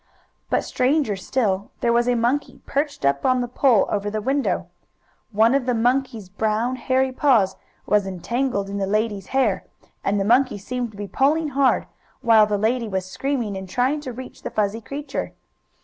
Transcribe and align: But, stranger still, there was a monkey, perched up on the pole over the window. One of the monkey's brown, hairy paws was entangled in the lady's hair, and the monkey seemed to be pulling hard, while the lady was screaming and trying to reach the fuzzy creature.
But, 0.49 0.63
stranger 0.63 1.15
still, 1.15 1.69
there 1.81 1.93
was 1.93 2.07
a 2.07 2.15
monkey, 2.15 2.63
perched 2.65 3.05
up 3.05 3.23
on 3.23 3.39
the 3.39 3.47
pole 3.47 3.85
over 3.91 4.09
the 4.09 4.19
window. 4.19 4.65
One 5.31 5.53
of 5.53 5.67
the 5.67 5.75
monkey's 5.75 6.27
brown, 6.27 6.75
hairy 6.77 7.11
paws 7.11 7.55
was 7.85 8.07
entangled 8.07 8.67
in 8.67 8.79
the 8.79 8.87
lady's 8.87 9.27
hair, 9.27 9.63
and 10.03 10.19
the 10.19 10.25
monkey 10.25 10.57
seemed 10.57 10.89
to 10.89 10.97
be 10.97 11.07
pulling 11.07 11.49
hard, 11.49 11.85
while 12.21 12.47
the 12.47 12.57
lady 12.57 12.87
was 12.87 13.05
screaming 13.05 13.55
and 13.55 13.69
trying 13.69 14.01
to 14.01 14.11
reach 14.11 14.41
the 14.41 14.49
fuzzy 14.49 14.81
creature. 14.81 15.33